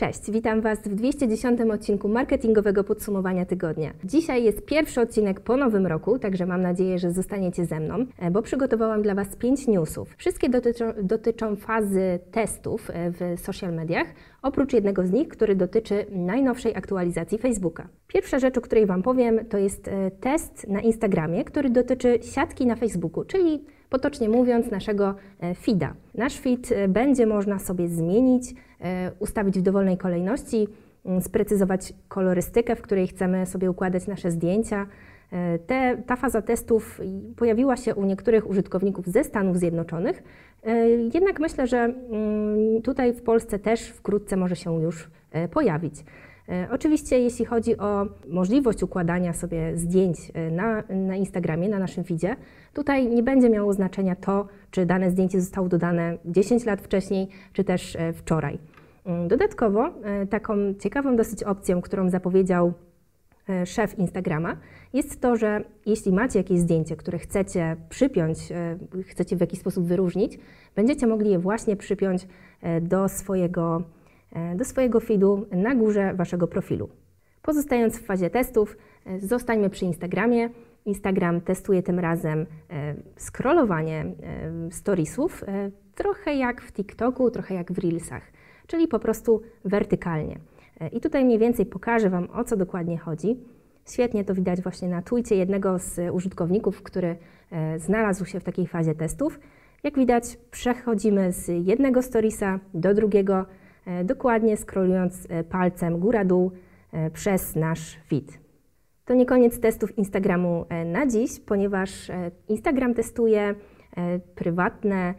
Cześć, 0.00 0.30
witam 0.30 0.60
Was 0.60 0.78
w 0.78 0.94
210 0.94 1.60
odcinku 1.60 2.08
marketingowego 2.08 2.84
podsumowania 2.84 3.46
tygodnia. 3.46 3.90
Dzisiaj 4.04 4.44
jest 4.44 4.64
pierwszy 4.64 5.00
odcinek 5.00 5.40
po 5.40 5.56
nowym 5.56 5.86
roku, 5.86 6.18
także 6.18 6.46
mam 6.46 6.62
nadzieję, 6.62 6.98
że 6.98 7.10
zostaniecie 7.10 7.64
ze 7.64 7.80
mną, 7.80 8.06
e, 8.18 8.30
bo 8.30 8.42
przygotowałam 8.42 9.02
dla 9.02 9.14
Was 9.14 9.36
5 9.36 9.66
newsów. 9.66 10.14
Wszystkie 10.16 10.48
dotyczą, 10.48 10.84
dotyczą 11.02 11.56
fazy 11.56 12.18
testów 12.30 12.90
e, 12.90 13.10
w 13.10 13.40
social 13.40 13.74
mediach, 13.74 14.06
oprócz 14.42 14.72
jednego 14.72 15.06
z 15.06 15.10
nich, 15.10 15.28
który 15.28 15.56
dotyczy 15.56 16.06
najnowszej 16.10 16.76
aktualizacji 16.76 17.38
Facebooka. 17.38 17.88
Pierwsza 18.06 18.38
rzecz, 18.38 18.58
o 18.58 18.60
której 18.60 18.86
Wam 18.86 19.02
powiem, 19.02 19.44
to 19.48 19.58
jest 19.58 19.88
e, 19.88 20.10
test 20.10 20.68
na 20.68 20.80
Instagramie, 20.80 21.44
który 21.44 21.70
dotyczy 21.70 22.18
siatki 22.22 22.66
na 22.66 22.76
Facebooku, 22.76 23.24
czyli 23.24 23.64
potocznie 23.90 24.28
mówiąc 24.28 24.70
naszego 24.70 25.14
feeda. 25.62 25.94
Nasz 26.14 26.36
feed 26.36 26.68
będzie 26.88 27.26
można 27.26 27.58
sobie 27.58 27.88
zmienić, 27.88 28.54
E, 28.80 29.12
ustawić 29.18 29.58
w 29.58 29.62
dowolnej 29.62 29.98
kolejności, 29.98 30.68
mm, 31.04 31.22
sprecyzować 31.22 31.92
kolorystykę, 32.08 32.76
w 32.76 32.82
której 32.82 33.08
chcemy 33.08 33.46
sobie 33.46 33.70
układać 33.70 34.06
nasze 34.06 34.30
zdjęcia. 34.30 34.86
E, 35.32 35.58
te, 35.58 36.02
ta 36.06 36.16
faza 36.16 36.42
testów 36.42 37.00
pojawiła 37.36 37.76
się 37.76 37.94
u 37.94 38.04
niektórych 38.04 38.50
użytkowników 38.50 39.06
ze 39.06 39.24
Stanów 39.24 39.58
Zjednoczonych, 39.58 40.22
e, 40.64 40.88
jednak 40.88 41.40
myślę, 41.40 41.66
że 41.66 41.78
mm, 41.78 42.82
tutaj 42.82 43.12
w 43.12 43.22
Polsce 43.22 43.58
też 43.58 43.88
wkrótce 43.88 44.36
może 44.36 44.56
się 44.56 44.82
już 44.82 45.10
pojawić. 45.50 45.94
Oczywiście, 46.70 47.18
jeśli 47.18 47.44
chodzi 47.44 47.78
o 47.78 48.06
możliwość 48.28 48.82
układania 48.82 49.32
sobie 49.32 49.76
zdjęć 49.76 50.18
na, 50.50 50.82
na 50.88 51.16
Instagramie, 51.16 51.68
na 51.68 51.78
naszym 51.78 52.04
feedzie, 52.04 52.36
tutaj 52.72 53.08
nie 53.08 53.22
będzie 53.22 53.50
miało 53.50 53.72
znaczenia 53.72 54.16
to, 54.16 54.46
czy 54.70 54.86
dane 54.86 55.10
zdjęcie 55.10 55.40
zostało 55.40 55.68
dodane 55.68 56.18
10 56.24 56.64
lat 56.64 56.80
wcześniej, 56.80 57.28
czy 57.52 57.64
też 57.64 57.96
wczoraj. 58.14 58.58
Mm, 59.04 59.28
dodatkowo 59.28 59.90
e, 60.04 60.26
taką 60.26 60.74
ciekawą 60.74 61.16
dosyć 61.16 61.42
opcją, 61.42 61.80
którą 61.80 62.10
zapowiedział 62.10 62.72
e, 63.48 63.66
szef 63.66 63.98
Instagrama, 63.98 64.56
jest 64.92 65.20
to, 65.20 65.36
że 65.36 65.64
jeśli 65.86 66.12
macie 66.12 66.38
jakieś 66.38 66.58
zdjęcie, 66.58 66.96
które 66.96 67.18
chcecie 67.18 67.76
przypiąć, 67.88 68.52
e, 68.52 68.78
chcecie 69.04 69.36
w 69.36 69.40
jakiś 69.40 69.60
sposób 69.60 69.84
wyróżnić, 69.84 70.38
będziecie 70.76 71.06
mogli 71.06 71.30
je 71.30 71.38
właśnie 71.38 71.76
przypiąć 71.76 72.26
do 72.82 73.08
swojego, 73.08 73.82
do 74.56 74.64
swojego 74.64 75.00
feedu 75.00 75.46
na 75.52 75.74
górze 75.74 76.14
waszego 76.14 76.46
profilu. 76.46 76.88
Pozostając 77.42 77.98
w 77.98 78.04
fazie 78.04 78.30
testów, 78.30 78.76
zostańmy 79.18 79.70
przy 79.70 79.84
Instagramie. 79.84 80.50
Instagram 80.84 81.40
testuje 81.40 81.82
tym 81.82 81.98
razem 81.98 82.46
scrollowanie 83.16 84.04
storiesów, 84.70 85.44
trochę 85.94 86.34
jak 86.34 86.62
w 86.62 86.72
TikToku, 86.72 87.30
trochę 87.30 87.54
jak 87.54 87.72
w 87.72 87.78
Reelsach 87.78 88.22
czyli 88.70 88.88
po 88.88 88.98
prostu 88.98 89.42
wertykalnie. 89.64 90.38
E, 90.80 90.88
I 90.88 91.00
tutaj 91.00 91.24
mniej 91.24 91.38
więcej 91.38 91.66
pokażę 91.66 92.10
Wam, 92.10 92.28
o 92.30 92.44
co 92.44 92.56
dokładnie 92.56 92.98
chodzi. 92.98 93.36
Świetnie 93.88 94.24
to 94.24 94.34
widać 94.34 94.62
właśnie 94.62 94.88
na 94.88 95.02
tweetie 95.02 95.36
jednego 95.36 95.78
z 95.78 96.14
użytkowników, 96.14 96.82
który 96.82 97.16
e, 97.50 97.78
znalazł 97.78 98.24
się 98.24 98.40
w 98.40 98.44
takiej 98.44 98.66
fazie 98.66 98.94
testów. 98.94 99.40
Jak 99.82 99.98
widać, 99.98 100.38
przechodzimy 100.50 101.32
z 101.32 101.48
jednego 101.66 102.02
storiesa 102.02 102.60
do 102.74 102.94
drugiego, 102.94 103.34
e, 103.38 103.44
dokładnie 104.04 104.56
scrollując 104.56 105.28
palcem 105.50 105.98
góra-dół 105.98 106.50
przez 107.12 107.56
nasz 107.56 107.98
feed. 108.08 108.38
To 109.04 109.14
nie 109.14 109.26
koniec 109.26 109.60
testów 109.60 109.98
Instagramu 109.98 110.64
na 110.84 111.06
dziś, 111.06 111.40
ponieważ 111.40 112.10
Instagram 112.48 112.94
testuje 112.94 113.54
prywatne 114.34 115.14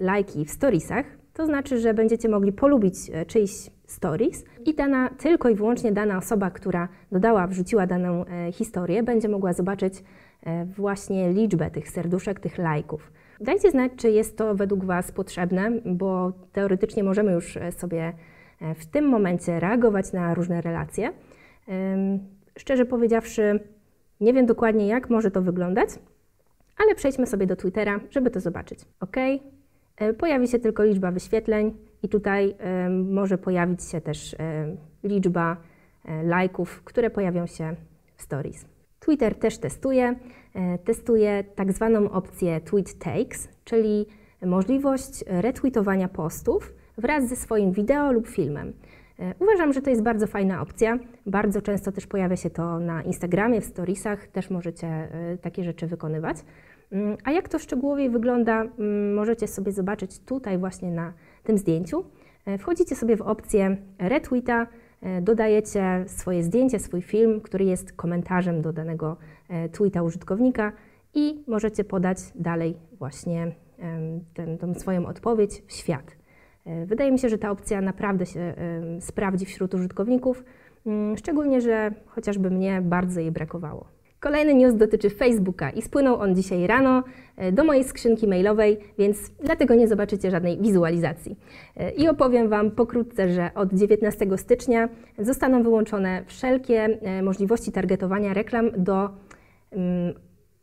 lajki 0.00 0.44
w 0.44 0.50
storiesach, 0.50 1.06
to 1.38 1.46
znaczy, 1.46 1.78
że 1.78 1.94
będziecie 1.94 2.28
mogli 2.28 2.52
polubić 2.52 2.94
e, 3.12 3.26
czyjś 3.26 3.50
stories 3.86 4.44
i 4.66 4.74
dana, 4.74 5.10
tylko 5.18 5.48
i 5.48 5.54
wyłącznie 5.54 5.92
dana 5.92 6.18
osoba, 6.18 6.50
która 6.50 6.88
dodała, 7.12 7.46
wrzuciła 7.46 7.86
daną 7.86 8.24
e, 8.24 8.52
historię, 8.52 9.02
będzie 9.02 9.28
mogła 9.28 9.52
zobaczyć 9.52 9.94
e, 9.98 10.02
właśnie 10.76 11.32
liczbę 11.32 11.70
tych 11.70 11.88
serduszek, 11.88 12.40
tych 12.40 12.58
lajków. 12.58 13.12
Dajcie 13.40 13.70
znać, 13.70 13.92
czy 13.96 14.10
jest 14.10 14.38
to 14.38 14.54
według 14.54 14.84
Was 14.84 15.12
potrzebne, 15.12 15.70
bo 15.84 16.32
teoretycznie 16.52 17.04
możemy 17.04 17.32
już 17.32 17.58
sobie 17.70 18.12
w 18.74 18.86
tym 18.86 19.08
momencie 19.08 19.60
reagować 19.60 20.12
na 20.12 20.34
różne 20.34 20.60
relacje. 20.60 21.12
Szczerze 22.58 22.84
powiedziawszy, 22.84 23.60
nie 24.20 24.32
wiem 24.32 24.46
dokładnie, 24.46 24.86
jak 24.86 25.10
może 25.10 25.30
to 25.30 25.42
wyglądać, 25.42 25.88
ale 26.78 26.94
przejdźmy 26.94 27.26
sobie 27.26 27.46
do 27.46 27.56
Twittera, 27.56 28.00
żeby 28.10 28.30
to 28.30 28.40
zobaczyć. 28.40 28.80
OK, 29.00 29.16
E, 29.98 30.14
pojawi 30.14 30.48
się 30.48 30.58
tylko 30.58 30.84
liczba 30.84 31.10
wyświetleń 31.10 31.76
i 32.02 32.08
tutaj 32.08 32.54
może 33.04 33.38
pojawić 33.38 33.84
się 33.84 34.00
też 34.00 34.36
liczba 35.04 35.56
e, 36.04 36.22
lajków, 36.22 36.82
które 36.84 37.10
pojawią 37.10 37.46
się 37.46 37.76
w 38.16 38.22
stories. 38.22 38.77
Twitter 39.08 39.34
też 39.34 39.58
testuje. 39.58 40.14
E, 40.54 40.78
testuje 40.78 41.44
tak 41.54 41.72
zwaną 41.72 42.10
opcję 42.10 42.60
Tweet 42.60 42.98
Takes, 42.98 43.48
czyli 43.64 44.06
możliwość 44.42 45.24
retweetowania 45.26 46.08
postów 46.08 46.74
wraz 46.98 47.28
ze 47.28 47.36
swoim 47.36 47.72
wideo 47.72 48.12
lub 48.12 48.28
filmem. 48.28 48.72
Uważam, 49.38 49.72
że 49.72 49.82
to 49.82 49.90
jest 49.90 50.02
bardzo 50.02 50.26
fajna 50.26 50.62
opcja. 50.62 50.98
Bardzo 51.26 51.62
często 51.62 51.92
też 51.92 52.06
pojawia 52.06 52.36
się 52.36 52.50
to 52.50 52.78
na 52.78 53.02
Instagramie, 53.02 53.60
w 53.60 53.64
storiesach, 53.64 54.26
też 54.26 54.50
możecie 54.50 55.08
takie 55.42 55.64
rzeczy 55.64 55.86
wykonywać. 55.86 56.36
Mm, 56.92 57.16
a 57.24 57.30
jak 57.30 57.48
to 57.48 57.58
szczegółowiej 57.58 58.10
wygląda, 58.10 58.62
mm, 58.62 59.14
możecie 59.14 59.48
sobie 59.48 59.72
zobaczyć 59.72 60.18
tutaj 60.18 60.58
właśnie 60.58 60.90
na 60.90 61.12
tym 61.44 61.58
zdjęciu. 61.58 62.04
E, 62.46 62.58
wchodzicie 62.58 62.96
sobie 62.96 63.16
w 63.16 63.22
opcję 63.22 63.76
retweeta, 63.98 64.62
e, 64.62 64.66
dodajecie 65.22 66.04
swoje 66.06 66.42
zdjęcie, 66.42 66.78
swój 66.78 67.02
film, 67.02 67.40
który 67.40 67.64
jest 67.64 67.92
komentarzem 67.92 68.62
do 68.62 68.72
danego 68.72 69.16
e, 69.48 69.68
tweeta 69.68 70.02
użytkownika 70.02 70.72
i 71.14 71.44
możecie 71.46 71.84
podać 71.84 72.18
dalej 72.34 72.76
właśnie 72.92 73.52
tę, 74.34 74.58
tę 74.58 74.74
swoją 74.74 75.06
odpowiedź 75.06 75.62
w 75.66 75.72
świat. 75.72 76.16
Wydaje 76.86 77.12
mi 77.12 77.18
się, 77.18 77.28
że 77.28 77.38
ta 77.38 77.50
opcja 77.50 77.80
naprawdę 77.80 78.26
się 78.26 78.54
sprawdzi 79.00 79.46
wśród 79.46 79.74
użytkowników, 79.74 80.44
mm, 80.86 81.16
szczególnie, 81.16 81.60
że 81.60 81.90
chociażby 82.06 82.50
mnie 82.50 82.82
bardzo 82.82 83.20
jej 83.20 83.32
brakowało. 83.32 83.97
Kolejny 84.20 84.54
news 84.54 84.74
dotyczy 84.74 85.10
Facebooka 85.10 85.70
i 85.70 85.82
spłynął 85.82 86.20
on 86.20 86.34
dzisiaj 86.34 86.66
rano 86.66 87.02
e, 87.36 87.52
do 87.52 87.64
mojej 87.64 87.84
skrzynki 87.84 88.28
mailowej, 88.28 88.78
więc 88.98 89.30
dlatego 89.44 89.74
nie 89.74 89.88
zobaczycie 89.88 90.30
żadnej 90.30 90.58
wizualizacji. 90.58 91.36
E, 91.76 91.90
I 91.90 92.08
opowiem 92.08 92.48
Wam 92.48 92.70
pokrótce, 92.70 93.28
że 93.28 93.50
od 93.54 93.74
19 93.74 94.26
stycznia 94.36 94.88
zostaną 95.18 95.62
wyłączone 95.62 96.24
wszelkie 96.26 96.84
e, 96.84 97.22
możliwości 97.22 97.72
targetowania 97.72 98.34
reklam 98.34 98.70
do 98.76 99.10
um, 99.70 100.14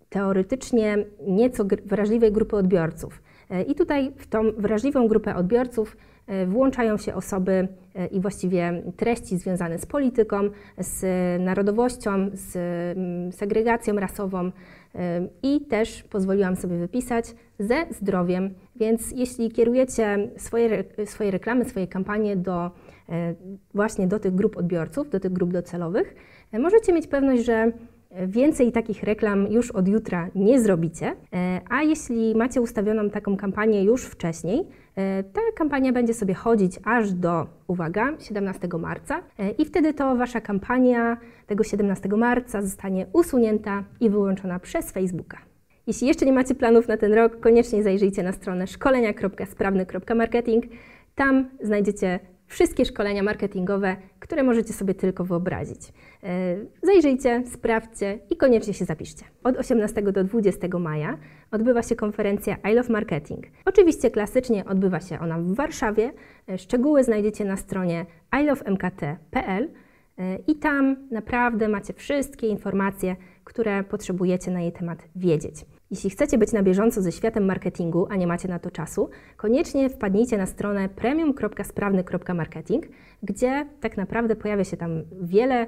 teoretycznie 0.09 0.97
nieco 1.27 1.65
wrażliwej 1.85 2.31
grupy 2.31 2.55
odbiorców. 2.55 3.21
I 3.67 3.75
tutaj 3.75 4.11
w 4.17 4.27
tą 4.27 4.51
wrażliwą 4.57 5.07
grupę 5.07 5.35
odbiorców 5.35 5.97
E, 6.27 6.45
włączają 6.45 6.97
się 6.97 7.15
osoby 7.15 7.67
e, 7.95 8.07
i 8.07 8.19
właściwie 8.19 8.83
treści 8.97 9.37
związane 9.37 9.79
z 9.79 9.85
polityką, 9.85 10.49
z 10.77 11.03
narodowością, 11.41 12.29
z 12.33 12.55
segregacją 13.35 13.95
rasową 13.95 14.51
e, 14.95 15.27
i 15.43 15.61
też 15.61 16.03
pozwoliłam 16.03 16.55
sobie 16.55 16.77
wypisać 16.77 17.25
ze 17.59 17.85
zdrowiem. 17.91 18.53
Więc 18.75 19.11
jeśli 19.11 19.51
kierujecie 19.51 20.29
swoje, 20.37 20.83
swoje 21.05 21.31
reklamy, 21.31 21.65
swoje 21.65 21.87
kampanie 21.87 22.35
do, 22.35 22.71
właśnie 23.73 24.07
do 24.07 24.19
tych 24.19 24.35
grup 24.35 24.57
odbiorców, 24.57 25.09
do 25.09 25.19
tych 25.19 25.33
grup 25.33 25.53
docelowych, 25.53 26.15
możecie 26.53 26.93
mieć 26.93 27.07
pewność, 27.07 27.45
że 27.45 27.71
Więcej 28.27 28.71
takich 28.71 29.03
reklam 29.03 29.51
już 29.51 29.71
od 29.71 29.87
jutra 29.87 30.29
nie 30.35 30.61
zrobicie, 30.61 31.15
a 31.69 31.83
jeśli 31.83 32.35
macie 32.35 32.61
ustawioną 32.61 33.09
taką 33.09 33.37
kampanię 33.37 33.83
już 33.83 34.03
wcześniej, 34.03 34.67
E, 34.95 35.23
ta 35.23 35.41
kampania 35.55 35.93
będzie 35.93 36.13
sobie 36.13 36.33
chodzić 36.33 36.79
aż 36.83 37.13
do, 37.13 37.47
uwaga, 37.67 38.13
17 38.19 38.67
marca 38.79 39.23
e, 39.39 39.51
i 39.51 39.65
wtedy 39.65 39.93
to 39.93 40.15
Wasza 40.15 40.41
kampania 40.41 41.17
tego 41.47 41.63
17 41.63 42.09
marca 42.09 42.61
zostanie 42.61 43.05
usunięta 43.13 43.83
i 43.99 44.09
wyłączona 44.09 44.59
przez 44.59 44.91
Facebooka. 44.91 45.37
Jeśli 45.87 46.07
jeszcze 46.07 46.25
nie 46.25 46.33
macie 46.33 46.55
planów 46.55 46.87
na 46.87 46.97
ten 46.97 47.13
rok, 47.13 47.39
koniecznie 47.39 47.83
zajrzyjcie 47.83 48.23
na 48.23 48.31
stronę 48.31 48.67
szkolenia.sprawny.marketing. 48.67 50.65
Tam 51.15 51.49
znajdziecie 51.61 52.19
wszystkie 52.47 52.85
szkolenia 52.85 53.23
marketingowe, 53.23 53.95
które 54.19 54.43
możecie 54.43 54.73
sobie 54.73 54.93
tylko 54.93 55.23
wyobrazić. 55.23 55.81
E, 56.23 56.55
zajrzyjcie, 56.83 57.43
sprawdźcie 57.53 58.19
i 58.29 58.37
koniecznie 58.37 58.73
się 58.73 58.85
zapiszcie. 58.85 59.25
Od 59.43 59.57
18 59.57 60.01
do 60.01 60.23
20 60.23 60.67
maja 60.79 61.17
odbywa 61.51 61.83
się 61.83 61.95
konferencja 61.95 62.57
I 62.71 62.73
Love 62.73 62.93
Marketing. 62.93 63.45
Oczywiście 63.65 64.11
klasycznie 64.11 64.65
odbywa 64.65 64.99
się 64.99 65.19
ona 65.19 65.39
w 65.39 65.53
Warszawie. 65.53 66.11
E, 66.49 66.57
szczegóły 66.57 67.03
znajdziecie 67.03 67.45
na 67.45 67.57
stronie 67.57 68.05
ilovemkt.pl 68.41 69.69
e, 70.17 70.35
i 70.47 70.55
tam 70.55 70.95
naprawdę 71.11 71.67
macie 71.67 71.93
wszystkie 71.93 72.47
informacje, 72.47 73.15
które 73.43 73.83
potrzebujecie 73.83 74.51
na 74.51 74.61
jej 74.61 74.71
temat 74.71 75.03
wiedzieć. 75.15 75.65
Jeśli 75.95 76.09
chcecie 76.09 76.37
być 76.37 76.51
na 76.51 76.63
bieżąco 76.63 77.01
ze 77.01 77.11
światem 77.11 77.45
marketingu, 77.45 78.07
a 78.09 78.15
nie 78.15 78.27
macie 78.27 78.47
na 78.47 78.59
to 78.59 78.71
czasu, 78.71 79.09
koniecznie 79.37 79.89
wpadnijcie 79.89 80.37
na 80.37 80.45
stronę 80.45 80.89
premium.sprawny.marketing, 80.89 82.87
gdzie 83.23 83.65
tak 83.81 83.97
naprawdę 83.97 84.35
pojawia 84.35 84.63
się 84.63 84.77
tam 84.77 85.03
wiele 85.21 85.63
y, 85.63 85.67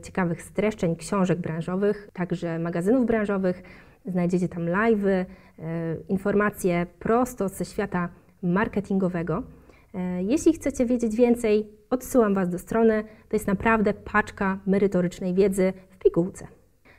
ciekawych 0.00 0.42
streszczeń 0.42 0.96
książek 0.96 1.38
branżowych, 1.38 2.08
także 2.12 2.58
magazynów 2.58 3.06
branżowych. 3.06 3.62
Znajdziecie 4.06 4.48
tam 4.48 4.62
live'y, 4.62 5.08
y, 5.08 5.24
informacje 6.08 6.86
prosto 6.98 7.48
ze 7.48 7.64
świata 7.64 8.08
marketingowego. 8.42 9.38
Y, 9.38 9.98
jeśli 10.22 10.52
chcecie 10.52 10.86
wiedzieć 10.86 11.16
więcej, 11.16 11.68
odsyłam 11.90 12.34
Was 12.34 12.48
do 12.48 12.58
strony. 12.58 13.04
To 13.28 13.36
jest 13.36 13.46
naprawdę 13.46 13.94
paczka 13.94 14.58
merytorycznej 14.66 15.34
wiedzy 15.34 15.72
w 15.90 15.98
pigułce. 15.98 16.46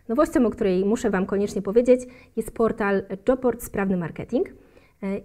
Nowością, 0.07 0.45
o 0.45 0.49
której 0.49 0.85
muszę 0.85 1.09
Wam 1.09 1.25
koniecznie 1.25 1.61
powiedzieć, 1.61 2.01
jest 2.35 2.51
portal 2.51 3.03
Jobboard 3.27 3.63
Sprawny 3.63 3.97
Marketing. 3.97 4.49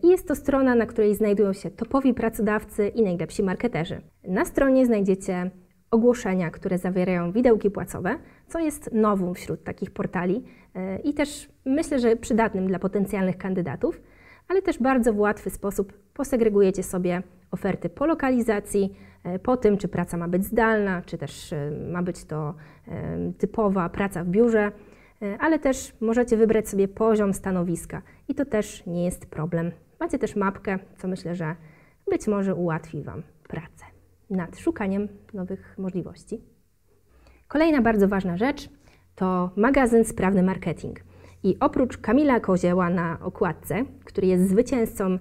I 0.02 0.08
jest 0.08 0.28
to 0.28 0.34
strona, 0.34 0.74
na 0.74 0.86
której 0.86 1.14
znajdują 1.14 1.52
się 1.52 1.70
topowi 1.70 2.14
pracodawcy 2.14 2.88
i 2.88 3.02
najlepsi 3.02 3.42
marketerzy. 3.42 4.00
Na 4.24 4.44
stronie 4.44 4.86
znajdziecie 4.86 5.50
ogłoszenia, 5.90 6.50
które 6.50 6.78
zawierają 6.78 7.32
widełki 7.32 7.70
płacowe, 7.70 8.18
co 8.48 8.58
jest 8.58 8.92
nową 8.92 9.34
wśród 9.34 9.64
takich 9.64 9.90
portali 9.90 10.44
i 11.04 11.14
też 11.14 11.48
myślę, 11.64 11.98
że 11.98 12.16
przydatnym 12.16 12.66
dla 12.66 12.78
potencjalnych 12.78 13.38
kandydatów, 13.38 14.00
ale 14.48 14.62
też 14.62 14.78
bardzo 14.78 15.12
w 15.12 15.18
łatwy 15.18 15.50
sposób 15.50 15.92
posegregujecie 16.14 16.82
sobie 16.82 17.22
oferty 17.50 17.88
po 17.88 18.06
lokalizacji, 18.06 18.94
po 19.42 19.56
tym, 19.56 19.78
czy 19.78 19.88
praca 19.88 20.16
ma 20.16 20.28
być 20.28 20.44
zdalna, 20.44 21.02
czy 21.02 21.18
też 21.18 21.54
ma 21.92 22.02
być 22.02 22.24
to 22.24 22.54
typowa 23.38 23.88
praca 23.88 24.24
w 24.24 24.28
biurze, 24.28 24.72
ale 25.38 25.58
też 25.58 25.92
możecie 26.00 26.36
wybrać 26.36 26.68
sobie 26.68 26.88
poziom 26.88 27.34
stanowiska 27.34 28.02
i 28.28 28.34
to 28.34 28.44
też 28.44 28.86
nie 28.86 29.04
jest 29.04 29.26
problem. 29.26 29.72
Macie 30.00 30.18
też 30.18 30.36
mapkę, 30.36 30.78
co 30.98 31.08
myślę, 31.08 31.34
że 31.34 31.56
być 32.10 32.26
może 32.26 32.54
ułatwi 32.54 33.02
Wam 33.02 33.22
pracę 33.48 33.84
nad 34.30 34.58
szukaniem 34.58 35.08
nowych 35.34 35.74
możliwości. 35.78 36.40
Kolejna 37.48 37.82
bardzo 37.82 38.08
ważna 38.08 38.36
rzecz 38.36 38.68
to 39.14 39.50
magazyn 39.56 40.04
Sprawny 40.04 40.42
Marketing. 40.42 41.00
I 41.42 41.56
oprócz 41.60 41.98
Kamila 41.98 42.40
Kozieła 42.40 42.90
na 42.90 43.18
okładce, 43.22 43.84
który 44.04 44.26
jest 44.26 44.48
zwycięzcą 44.48 45.18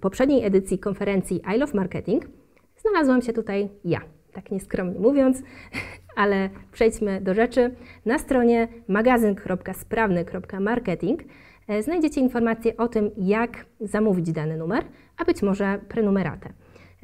poprzedniej 0.00 0.44
edycji 0.44 0.78
konferencji 0.78 1.42
I 1.54 1.58
Love 1.58 1.74
Marketing, 1.74 2.28
znalazłam 2.76 3.22
się 3.22 3.32
tutaj 3.32 3.68
ja, 3.84 4.00
tak 4.32 4.50
nieskromnie 4.50 5.00
mówiąc, 5.00 5.42
ale 6.22 6.50
przejdźmy 6.72 7.20
do 7.20 7.34
rzeczy. 7.34 7.74
Na 8.06 8.18
stronie 8.18 8.68
magazyn.sprawny.marketing 8.88 11.20
e, 11.68 11.82
znajdziecie 11.82 12.20
informacje 12.20 12.76
o 12.76 12.88
tym, 12.88 13.10
jak 13.16 13.66
zamówić 13.80 14.32
dany 14.32 14.56
numer, 14.56 14.84
a 15.16 15.24
być 15.24 15.42
może 15.42 15.80
prenumeratę. 15.88 16.52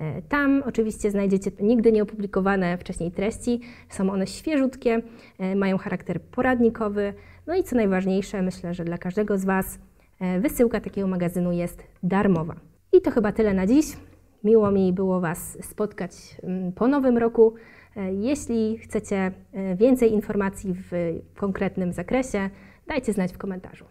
E, 0.01 0.23
tam 0.23 0.63
oczywiście 0.67 1.11
znajdziecie 1.11 1.51
nigdy 1.61 1.93
nieopublikowane 1.93 2.79
wcześniej 2.79 3.11
treści, 3.11 3.61
są 3.89 4.11
one 4.11 4.27
świeżutkie, 4.27 5.03
e, 5.39 5.57
mają 5.57 5.79
charakter 5.79 6.23
poradnikowy, 6.23 7.15
no 7.47 7.55
i 7.55 7.63
co 7.63 7.77
najważniejsze, 7.77 8.43
myślę, 8.43 8.75
że 8.75 8.85
dla 8.85 8.99
każdego 8.99 9.39
z 9.39 9.45
Was 9.45 9.79
wysyłka 10.41 10.81
takiego 10.81 11.07
magazynu 11.07 11.53
jest 11.53 11.83
darmowa. 12.03 12.55
I 12.93 13.01
to 13.01 13.11
chyba 13.11 13.33
tyle 13.33 13.55
na 13.55 13.67
dziś. 13.67 13.87
Miło 14.45 14.71
mi 14.71 14.93
było 14.93 15.21
Was 15.21 15.59
spotkać 15.63 16.13
mm, 16.43 16.73
po 16.73 16.89
nowym 16.89 17.19
roku. 17.19 17.55
E, 17.97 18.15
jeśli 18.15 18.79
chcecie 18.79 19.33
e, 19.53 19.77
więcej 19.77 20.13
informacji 20.13 20.75
w 20.75 20.93
konkretnym 21.37 21.93
zakresie, 21.93 22.51
dajcie 22.87 23.13
znać 23.13 23.33
w 23.33 23.39
komentarzu. 23.39 23.85